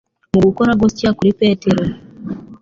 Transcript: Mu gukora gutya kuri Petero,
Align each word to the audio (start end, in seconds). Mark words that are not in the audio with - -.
Mu 0.33 0.39
gukora 0.45 0.71
gutya 0.81 1.09
kuri 1.17 1.31
Petero, 1.39 1.83